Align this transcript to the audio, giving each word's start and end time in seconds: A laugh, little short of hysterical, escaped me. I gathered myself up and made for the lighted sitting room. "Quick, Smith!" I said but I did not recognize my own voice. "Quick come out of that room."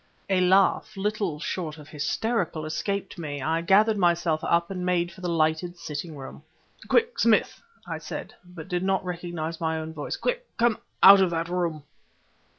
A 0.31 0.41
laugh, 0.41 0.97
little 0.97 1.39
short 1.39 1.77
of 1.77 1.89
hysterical, 1.89 2.65
escaped 2.65 3.19
me. 3.19 3.39
I 3.39 3.61
gathered 3.61 3.99
myself 3.99 4.43
up 4.43 4.71
and 4.71 4.83
made 4.83 5.11
for 5.11 5.21
the 5.21 5.29
lighted 5.29 5.77
sitting 5.77 6.17
room. 6.17 6.41
"Quick, 6.87 7.19
Smith!" 7.19 7.61
I 7.85 7.99
said 7.99 8.33
but 8.43 8.65
I 8.65 8.69
did 8.69 8.81
not 8.83 9.05
recognize 9.05 9.61
my 9.61 9.77
own 9.77 9.93
voice. 9.93 10.17
"Quick 10.17 10.47
come 10.57 10.79
out 11.03 11.21
of 11.21 11.29
that 11.29 11.49
room." 11.49 11.83